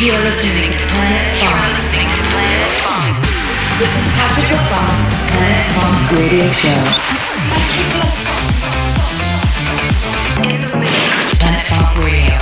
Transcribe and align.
You're 0.00 0.16
listening 0.16 0.64
to 0.64 0.78
Planet 0.78 1.36
Funk. 1.36 1.76
This 3.78 3.92
is 3.94 4.04
Patrick 4.16 4.48
Planet 5.36 5.60
Funk 5.76 6.10
Radio 6.16 6.48
Show. 6.56 6.80
In 10.48 10.56
the 10.62 10.76
mix, 10.78 11.36
Planet 11.36 11.64
Funk 11.68 11.92
Radio. 12.02 12.38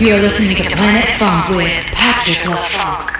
You're 0.00 0.20
listening 0.20 0.56
to 0.56 0.64
Planet 0.76 1.08
Funk 1.10 1.50
with 1.50 1.86
Patrick 1.92 2.38
LaFunk. 2.38 3.15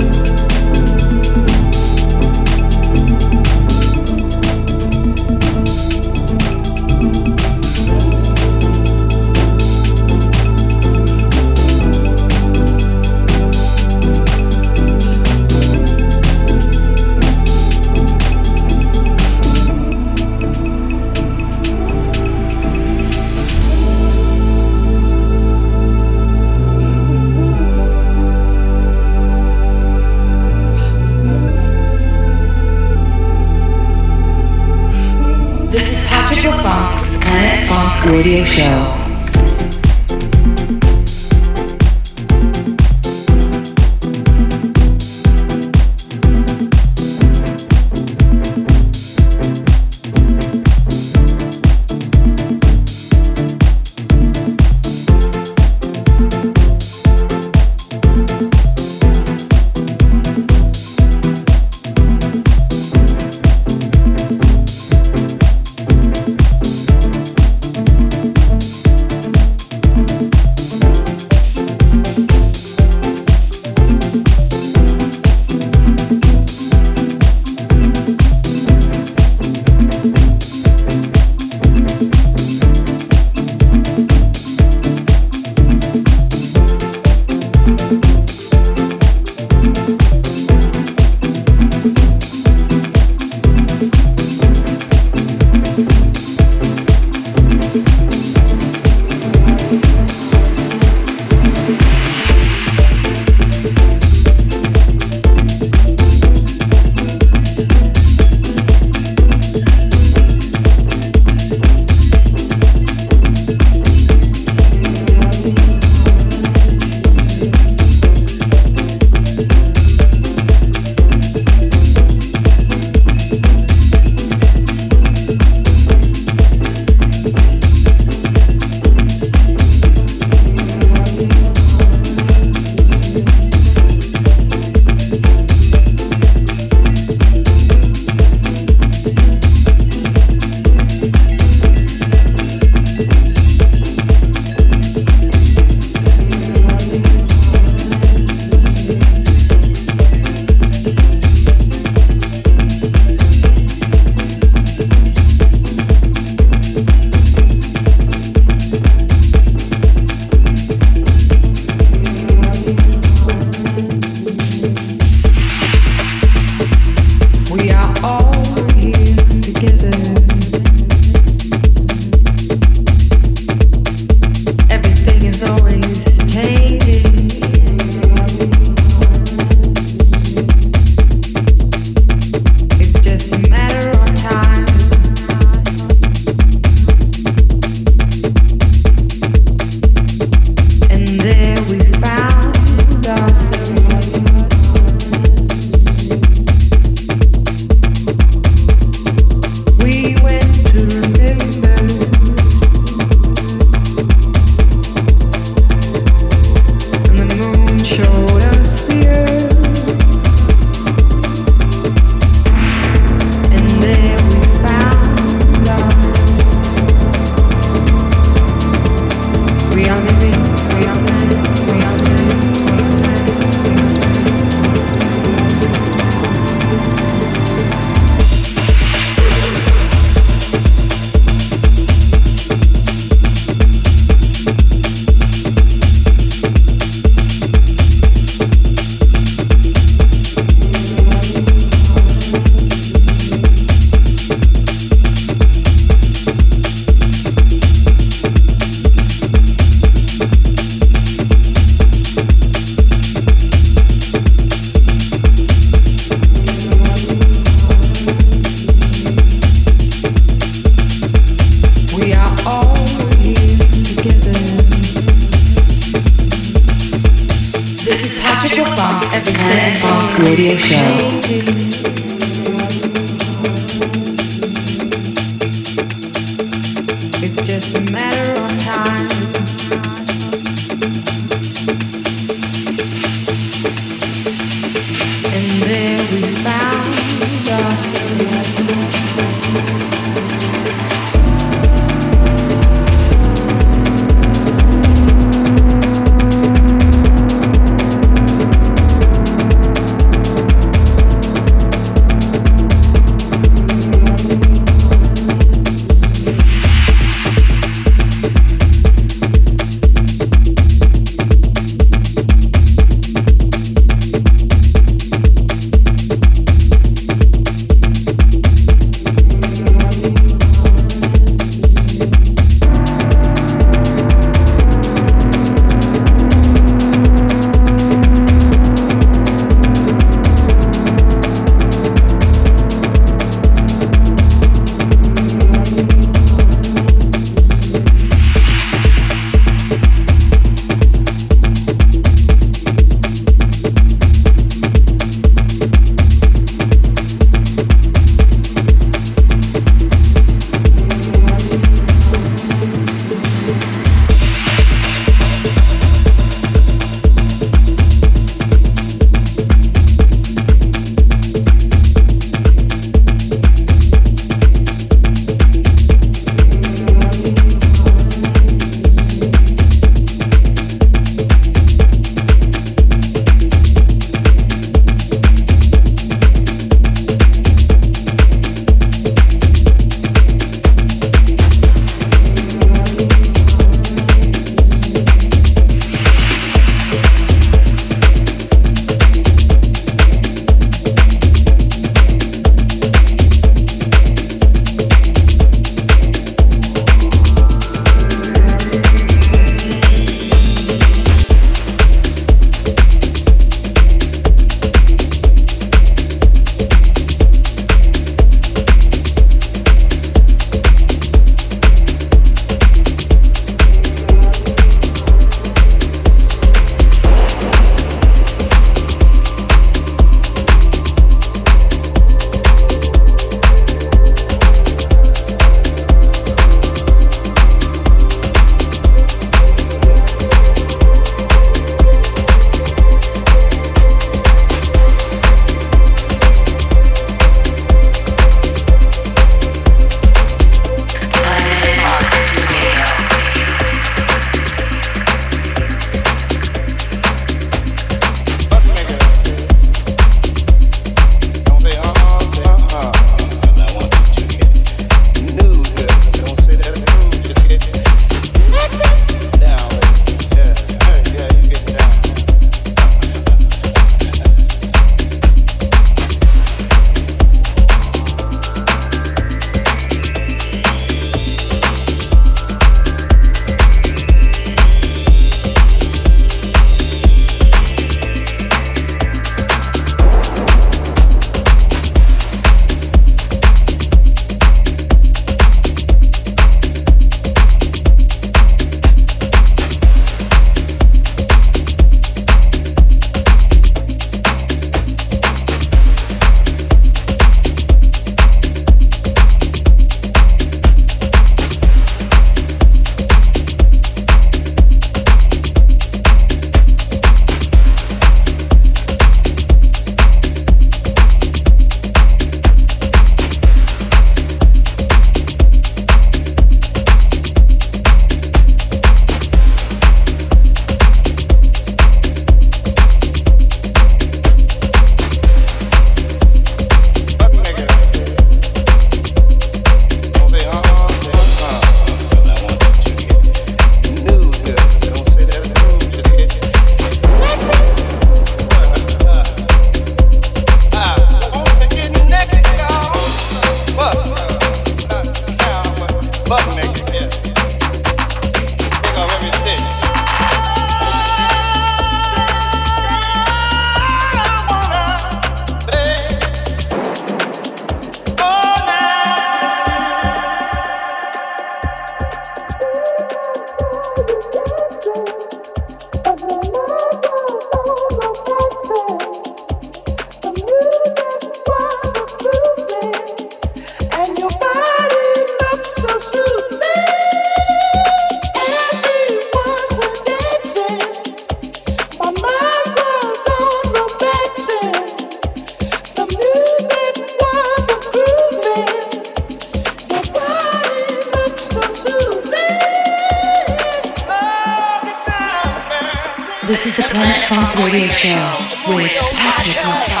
This 596.63 596.77
is 596.77 596.85
the 596.85 596.93
Planet 596.93 597.27
Funk 597.27 597.55
Radio 597.55 597.87
Show 597.87 598.75
with 598.75 598.91
Patrick 599.15 600.00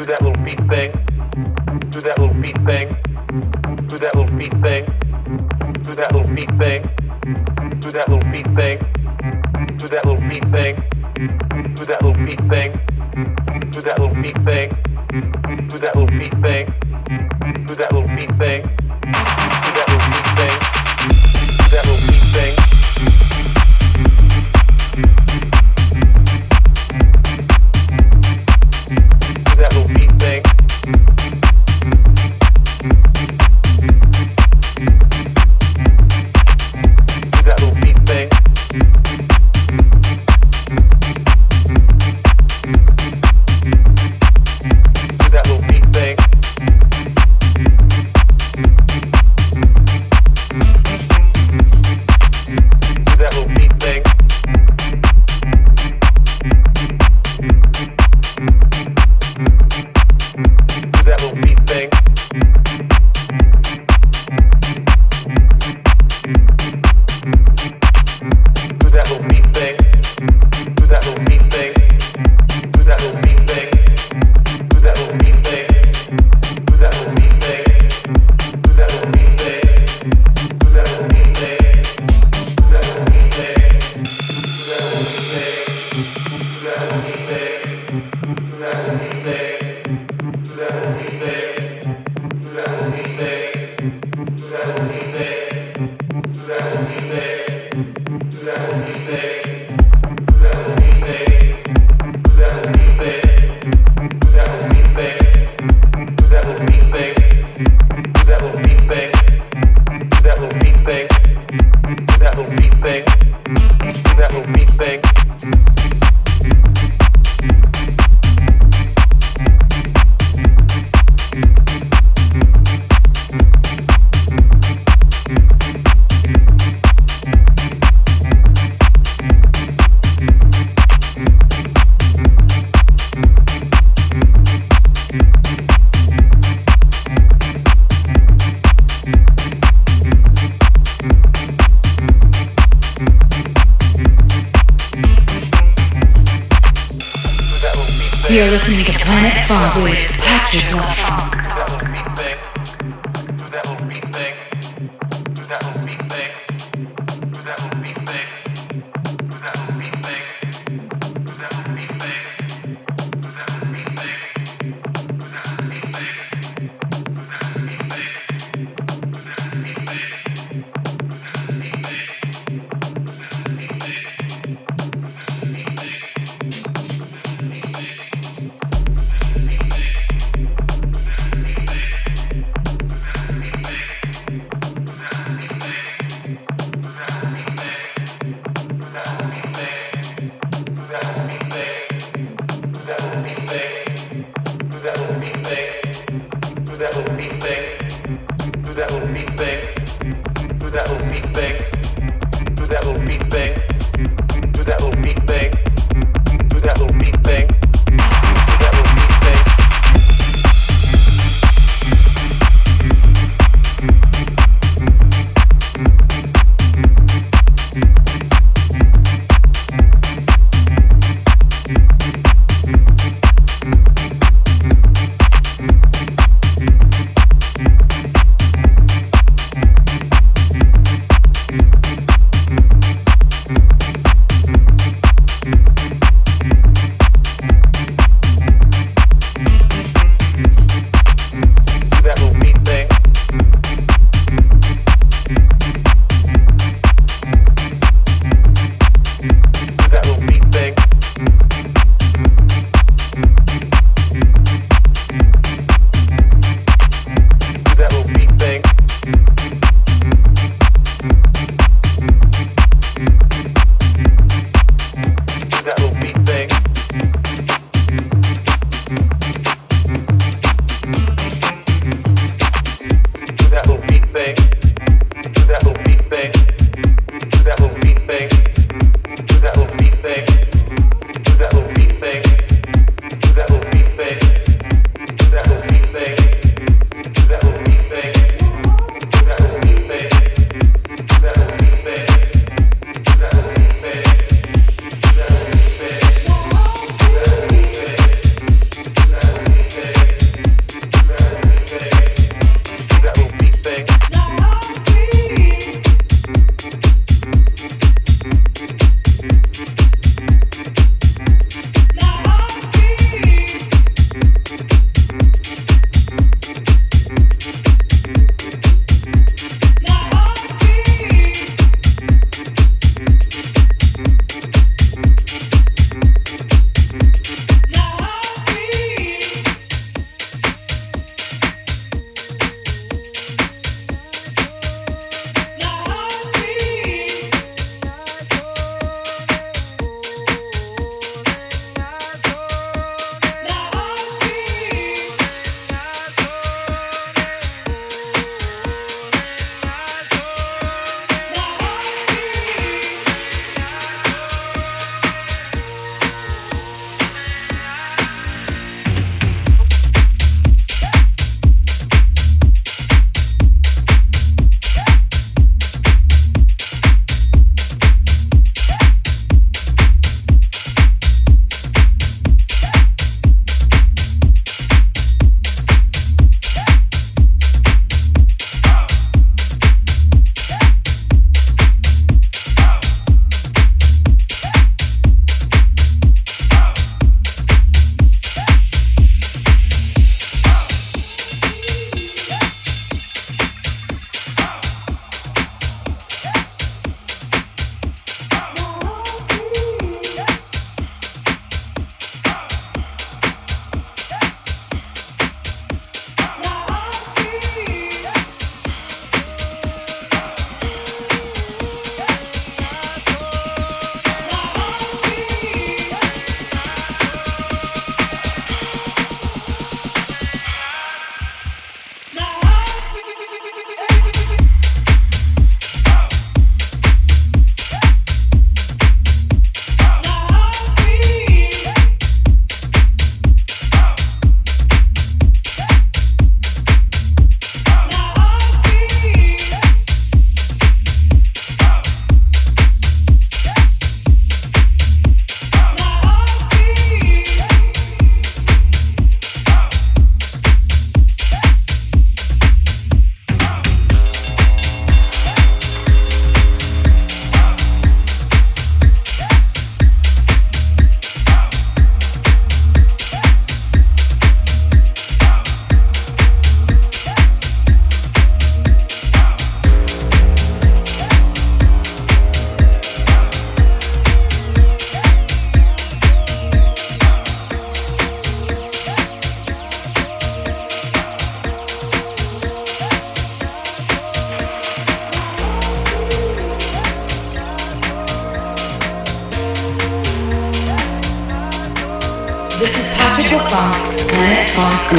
do 0.00 0.06
that 0.06 0.22
little 0.22 0.44
beat 0.44 0.58
thing, 0.70 0.90
do 1.90 2.00
that 2.00 2.18
little 2.18 2.34
beat 2.40 2.56
thing, 2.64 2.88
do 3.86 3.98
that 3.98 4.16
little 4.16 4.34
beat 4.34 4.50
thing, 4.62 4.86
do 5.82 5.92
that 5.92 6.10
little 6.14 6.34
beat 6.34 6.48
thing, 6.58 6.82
do 7.80 7.90
that 7.90 8.08
little 8.08 8.30
beat 8.32 8.46
thing, 8.56 8.78
do 9.76 9.86
that 9.88 10.06
little 10.06 10.26
beat 10.26 10.48
thing, 10.54 10.76
do 11.76 11.84
that 11.84 12.02
little 12.02 12.14
beat 12.24 12.40
thing, 12.48 12.72
do 13.70 13.80
that 13.82 13.98
little 14.00 14.14
beat 14.22 14.38
thing, 14.46 14.70
do 15.68 15.76
that 15.76 15.94
little 15.94 16.06
beat 16.16 16.32
thing, 16.40 16.66
do 17.68 17.74
that 17.74 17.92
little 17.92 18.08
beat 18.08 18.32
thing, 18.38 18.62
do 18.62 19.70
that 19.74 19.86
little 19.86 20.08
beat 20.08 20.38
thing. 20.38 20.69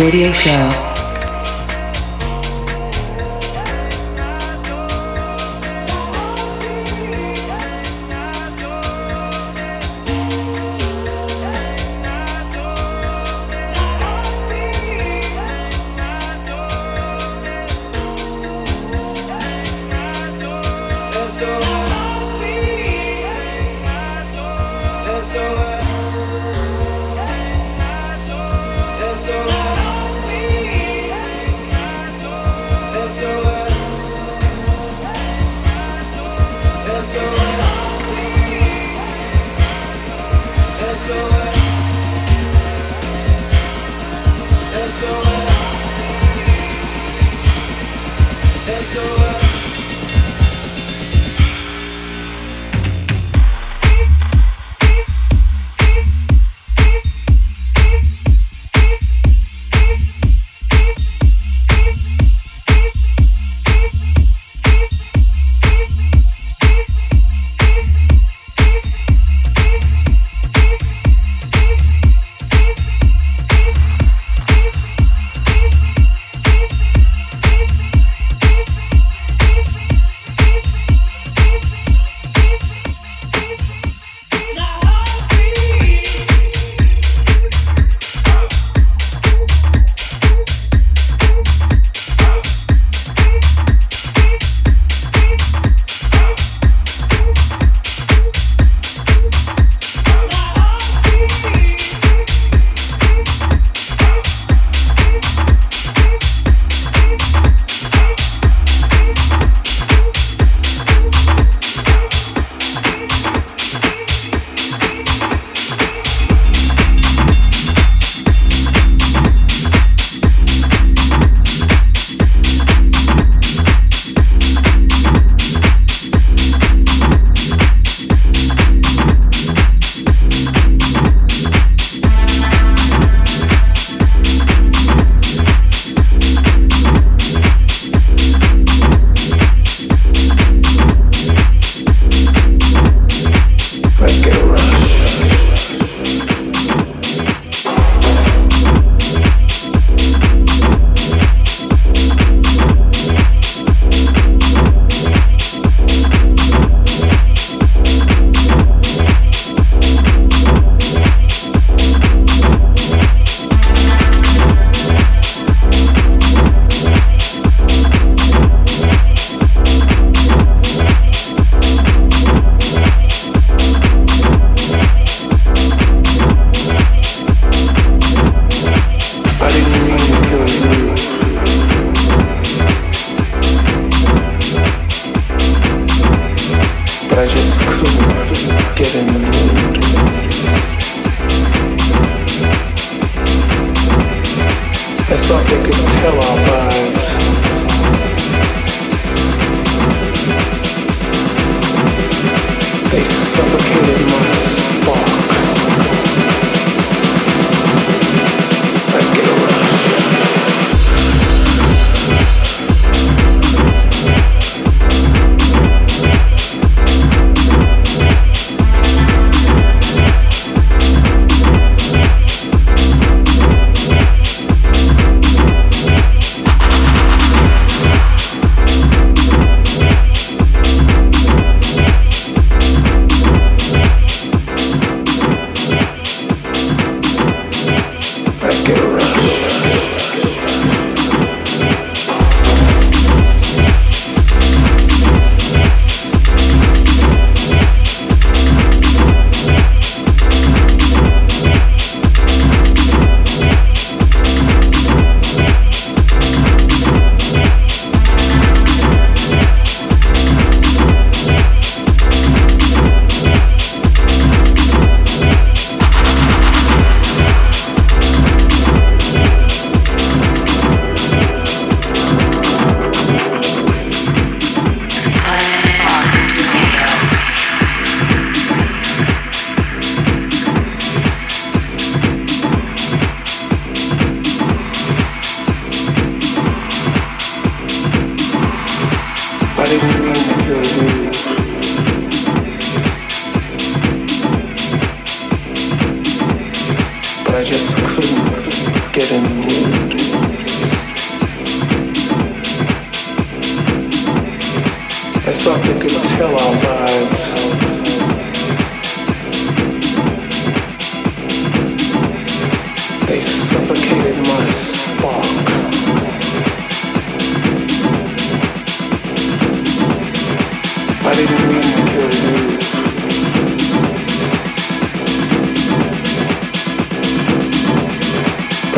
Radio 0.01 0.33
Show. 0.33 0.80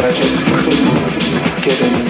I 0.05 0.11
just 0.11 0.45
couldn't 0.47 1.63
get 1.63 1.81
in 1.81 2.02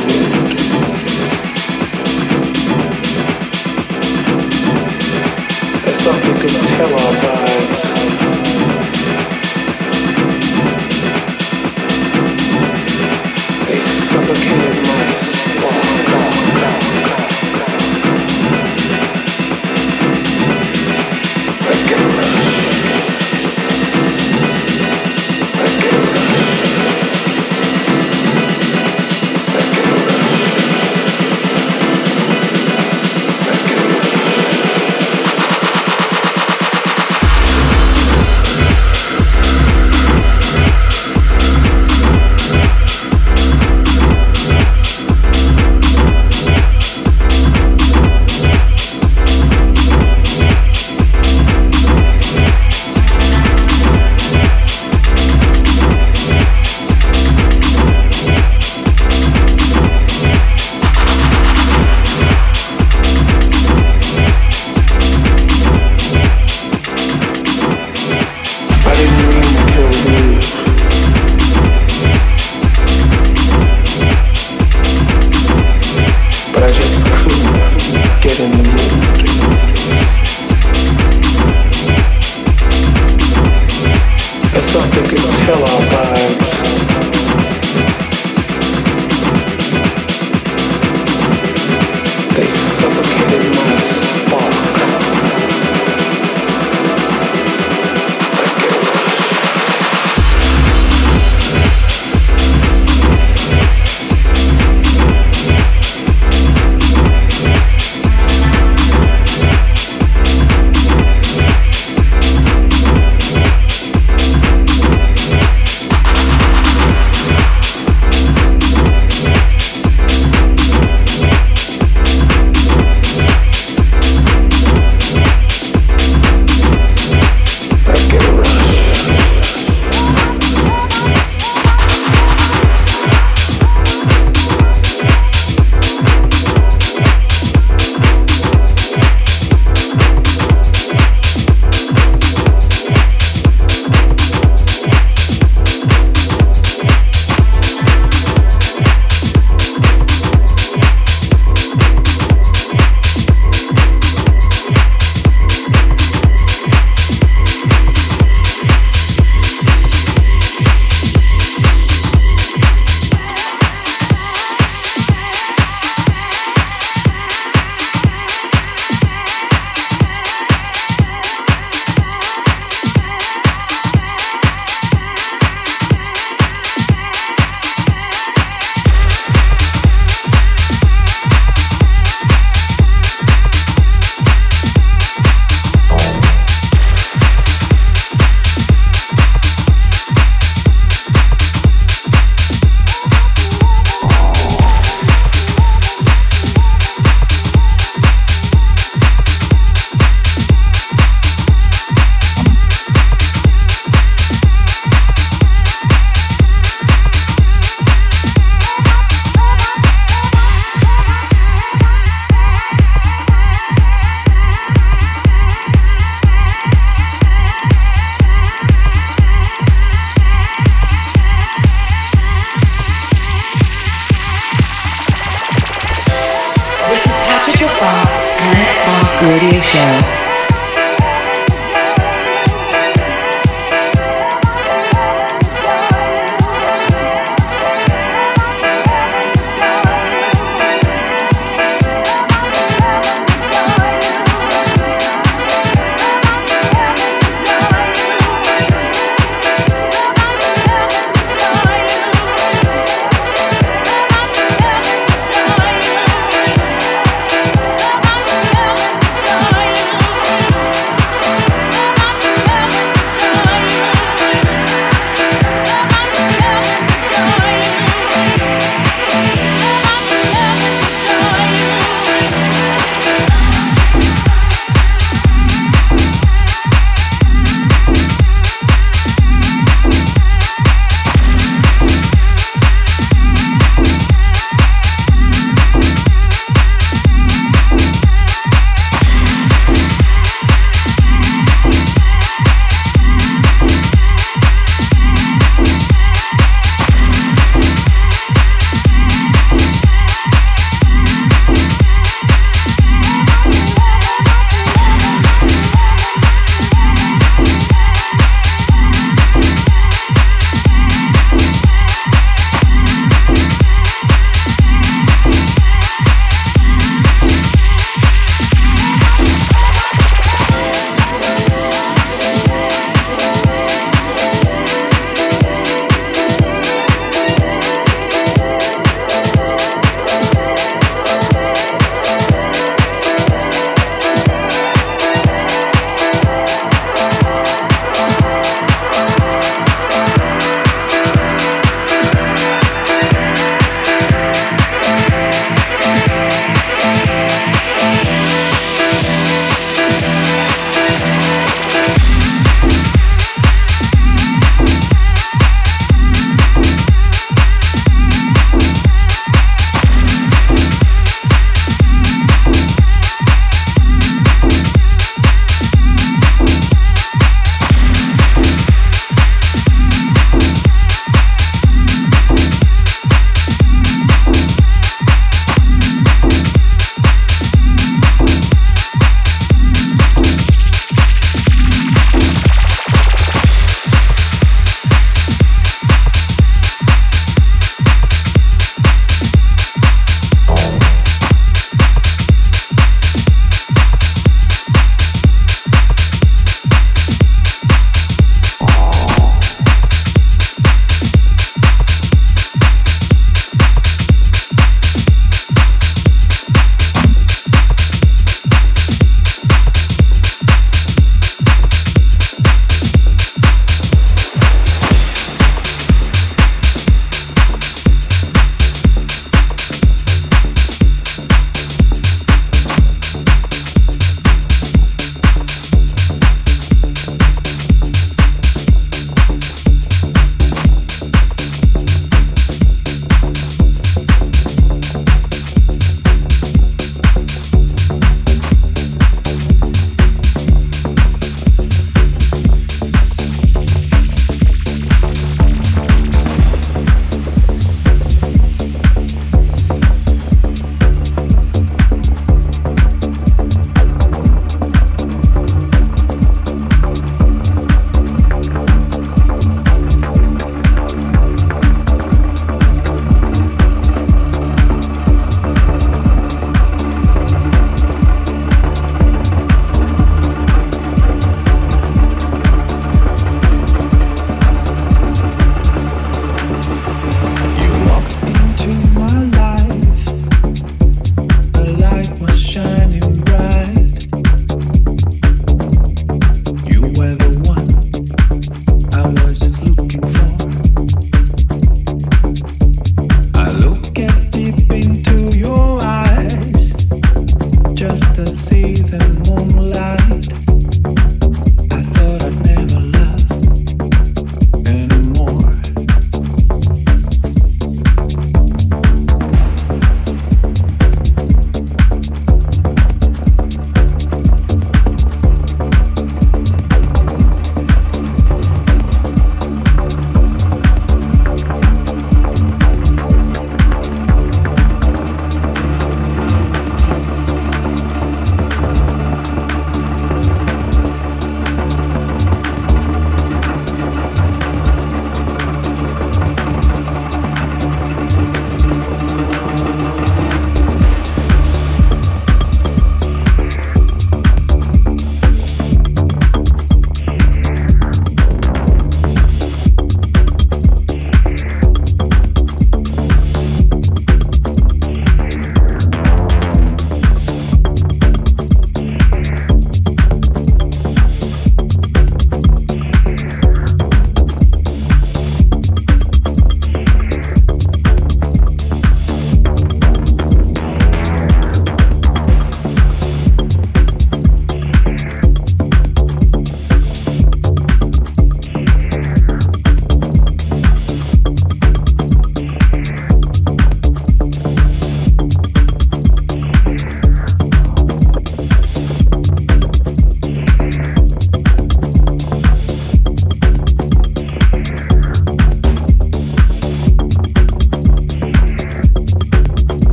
Radio 229.23 229.61
Show. 229.61 230.22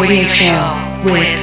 Radio 0.00 0.28
Show 0.28 1.02
with. 1.04 1.37